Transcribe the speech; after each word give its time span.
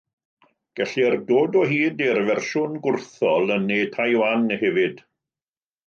Gellir 0.79 1.17
dod 1.27 1.59
o 1.61 1.65
hyd 1.73 2.01
i'r 2.07 2.21
fersiwn 2.31 2.75
gwrthol 2.89 3.57
yn 3.59 3.71
Ne 3.73 3.79
Taiwan 3.99 4.49
hefyd. 4.65 5.07